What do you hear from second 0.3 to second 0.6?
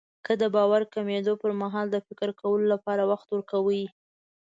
د